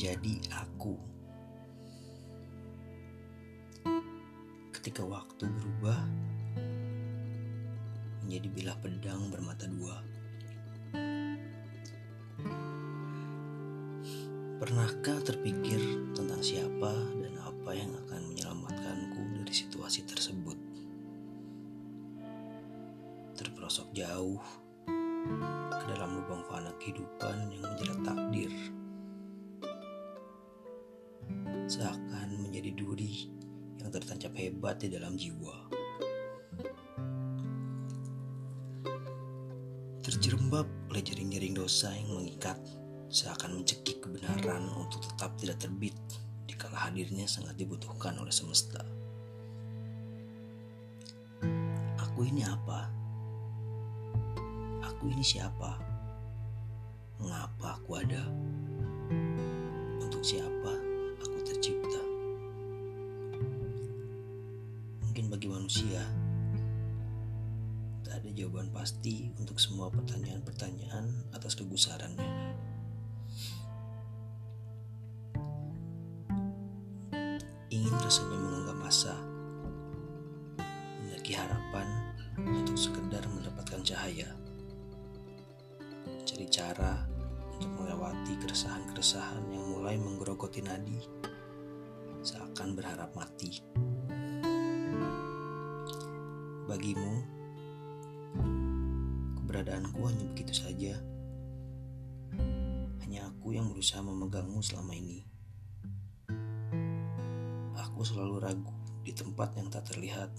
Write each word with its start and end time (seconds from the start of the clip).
menjadi 0.00 0.64
aku. 0.64 0.96
Ketika 4.72 5.04
waktu 5.04 5.44
berubah 5.44 6.00
menjadi 8.24 8.48
bilah 8.48 8.80
pedang 8.80 9.28
bermata 9.28 9.68
dua. 9.68 10.00
Pernahkah 14.56 15.20
terpikir 15.20 15.76
tentang 16.16 16.40
siapa 16.40 16.96
dan 17.20 17.36
apa 17.36 17.70
yang 17.76 17.92
akan 18.00 18.32
menyelamatkanku 18.32 19.20
dari 19.36 19.52
situasi 19.52 20.08
tersebut? 20.08 20.56
Terperosok 23.36 23.92
jauh 23.92 24.40
ke 25.76 25.84
dalam 25.92 26.24
lubang 26.24 26.40
fana 26.48 26.72
kehidupan 26.80 27.52
yang 27.52 27.68
menjerat 27.68 27.99
duri 32.90 33.30
yang 33.78 33.94
tertancap 33.94 34.34
hebat 34.34 34.82
di 34.82 34.90
dalam 34.90 35.14
jiwa. 35.14 35.54
Terjerembab 40.02 40.66
oleh 40.90 41.02
jaring-jaring 41.06 41.54
dosa 41.54 41.94
yang 41.94 42.18
mengikat 42.18 42.58
seakan 43.06 43.62
mencekik 43.62 44.02
kebenaran 44.02 44.66
untuk 44.74 45.06
tetap 45.06 45.38
tidak 45.38 45.62
terbit 45.62 45.94
dikala 46.50 46.90
hadirnya 46.90 47.30
sangat 47.30 47.54
dibutuhkan 47.54 48.18
oleh 48.18 48.34
semesta. 48.34 48.82
Aku 52.10 52.26
ini 52.26 52.42
apa? 52.42 52.90
Aku 54.82 55.14
ini 55.14 55.22
siapa? 55.22 55.78
Mengapa 57.22 57.78
aku 57.78 58.02
ada? 58.02 58.26
Untuk 60.02 60.26
siapa 60.26 60.79
manusia. 65.70 66.02
Tak 68.02 68.18
ada 68.18 68.30
jawaban 68.34 68.74
pasti 68.74 69.30
untuk 69.38 69.54
semua 69.62 69.86
pertanyaan-pertanyaan 69.86 71.30
atas 71.30 71.54
kegusarannya. 71.54 72.58
ingin 77.70 77.94
rasanya 78.02 78.34
menganggap 78.34 78.76
masa 78.82 79.14
memiliki 80.98 81.38
harapan 81.38 81.86
untuk 82.34 82.74
sekedar 82.74 83.22
mendapatkan 83.30 83.78
cahaya. 83.86 84.26
Cari 86.26 86.50
cara 86.50 86.98
untuk 87.54 87.70
melewati 87.78 88.34
keresahan-keresahan 88.42 89.46
yang 89.54 89.70
mulai 89.70 89.94
menggerogoti 90.02 90.66
nadi 90.66 90.98
seakan 92.26 92.74
berharap 92.74 93.14
mati 93.14 93.62
bagimu 96.70 97.26
keberadaanku 99.42 99.98
hanya 100.06 100.24
begitu 100.30 100.54
saja 100.54 100.94
hanya 103.02 103.26
aku 103.26 103.58
yang 103.58 103.66
berusaha 103.74 103.98
memegangmu 103.98 104.62
selama 104.62 104.94
ini 104.94 105.26
aku 108.00 108.06
selalu 108.06 108.36
ragu 108.38 108.72
di 109.04 109.12
tempat 109.12 109.52
yang 109.60 109.68
tak 109.68 109.84
terlihat. 109.92 110.32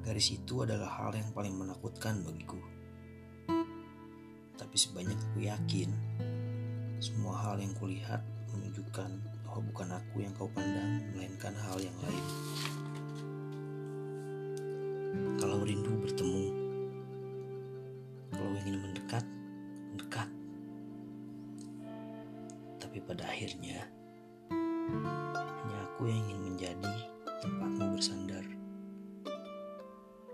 Garis 0.00 0.32
itu 0.32 0.64
adalah 0.64 0.88
hal 0.88 1.12
yang 1.12 1.28
paling 1.36 1.52
menakutkan 1.60 2.24
bagiku. 2.24 2.56
Tapi 4.56 4.76
sebanyak 4.80 5.16
aku 5.16 5.44
yakin, 5.44 5.92
semua 7.04 7.36
hal 7.36 7.60
yang 7.60 7.76
kulihat 7.76 8.24
menunjukkan 8.52 9.10
bahwa 9.44 9.60
bukan 9.60 9.88
aku 9.92 10.16
yang 10.24 10.32
kau 10.32 10.48
pandang, 10.56 11.04
melainkan 11.12 11.52
hal 11.60 11.76
yang 11.76 11.96
lain. 12.00 12.24
Tapi 23.00 23.16
pada 23.16 23.32
akhirnya, 23.32 23.80
hanya 24.52 25.78
aku 25.88 26.04
yang 26.04 26.20
ingin 26.20 26.52
menjadi 26.52 26.94
tempatmu 27.40 27.96
bersandar. 27.96 28.44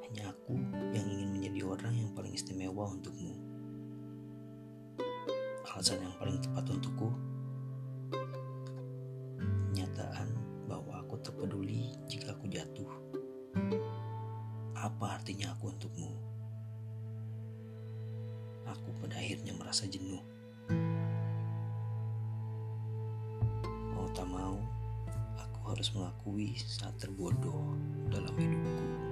Hanya 0.00 0.32
aku 0.32 0.56
yang 0.96 1.04
ingin 1.04 1.28
menjadi 1.36 1.60
orang 1.68 1.92
yang 1.92 2.08
paling 2.16 2.32
istimewa 2.32 2.88
untukmu. 2.88 3.36
Alasan 5.76 6.08
yang 6.08 6.16
paling 6.16 6.40
tepat 6.40 6.64
untukku, 6.72 7.12
kenyataan 9.68 10.32
bahwa 10.64 11.04
aku 11.04 11.20
tak 11.20 11.36
peduli 11.36 11.92
jika 12.08 12.32
aku 12.32 12.48
jatuh. 12.48 12.88
Apa 14.72 15.20
artinya 15.20 15.52
aku 15.52 15.68
untukmu? 15.68 16.16
Aku 18.72 18.88
pada 19.04 19.20
akhirnya 19.20 19.52
merasa 19.52 19.84
jenuh. 19.84 20.33
Tak 24.14 24.30
mau, 24.30 24.54
aku 25.34 25.74
harus 25.74 25.90
mengakui 25.90 26.54
saat 26.54 26.94
terbodoh 27.02 27.74
dalam 28.14 28.30
hidupku. 28.38 29.03